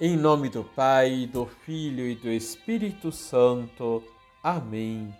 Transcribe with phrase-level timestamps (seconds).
[0.00, 4.02] Em nome do Pai, do Filho e do Espírito Santo.
[4.42, 5.14] Amém.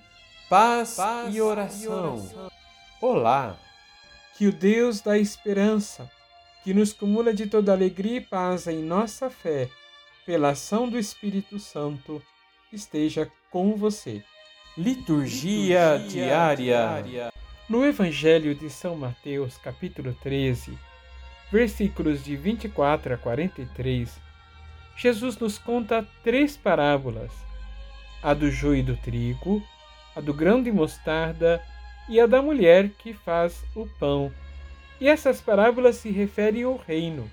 [0.50, 1.84] Paz, Paz e, oração.
[1.84, 2.50] e oração.
[3.00, 3.56] Olá.
[4.36, 6.10] Que o Deus da esperança,
[6.64, 9.70] que nos cumula de toda alegria e paz em nossa fé,
[10.26, 12.20] pela ação do Espírito Santo,
[12.72, 14.24] esteja com você.
[14.76, 16.56] Liturgia, Liturgia diária.
[16.56, 17.32] diária.
[17.68, 20.76] No Evangelho de São Mateus, capítulo 13,
[21.52, 24.24] versículos de 24 a 43,
[24.96, 27.32] Jesus nos conta três parábolas:
[28.22, 29.62] a do joio e do trigo,
[30.14, 31.62] a do grão de mostarda
[32.08, 34.32] e a da mulher que faz o pão.
[35.00, 37.30] E essas parábolas se referem ao reino.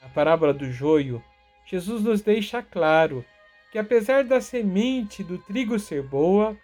[0.00, 1.22] Na parábola do joio,
[1.64, 3.24] Jesus nos deixa claro
[3.70, 6.56] que, apesar da semente do trigo ser boa,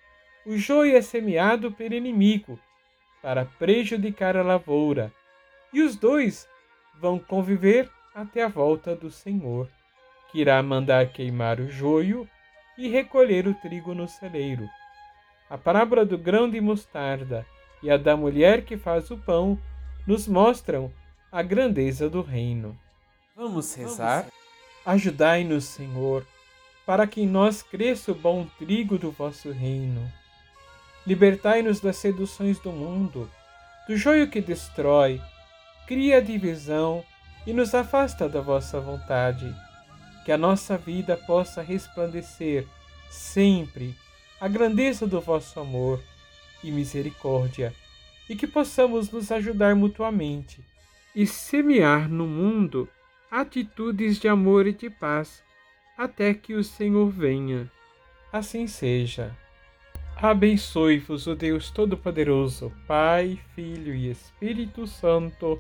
[0.45, 2.59] o joio é semeado pelo inimigo
[3.23, 5.12] para prejudicar a lavoura,
[5.73, 6.48] e os dois
[7.00, 9.68] vão conviver até a volta do Senhor
[10.30, 12.28] que irá mandar queimar o joio
[12.77, 14.68] e recolher o trigo no celeiro.
[15.51, 17.46] A parábola do grão de mostarda
[17.82, 19.59] e a da mulher que faz o pão
[20.06, 20.93] nos mostram
[21.32, 22.79] a grandeza do reino.
[23.34, 24.26] Vamos rezar?
[24.84, 26.26] Ajudai-nos, Senhor,
[26.87, 30.10] para que em nós cresça o bom trigo do vosso reino.
[31.06, 33.30] Libertai-nos das seduções do mundo,
[33.87, 35.21] do joio que destrói,
[35.87, 37.02] cria divisão
[37.46, 39.54] e nos afasta da vossa vontade
[40.29, 42.66] que a nossa vida possa resplandecer
[43.09, 43.95] sempre
[44.38, 46.02] a grandeza do vosso amor
[46.62, 47.73] e misericórdia,
[48.29, 50.62] e que possamos nos ajudar mutuamente
[51.16, 52.87] e semear no mundo
[53.30, 55.43] atitudes de amor e de paz,
[55.96, 57.73] até que o Senhor venha.
[58.30, 59.34] Assim seja.
[60.15, 65.59] Abençoe-vos o Deus Todo-Poderoso, Pai, Filho e Espírito Santo.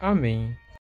[0.00, 0.58] Amém.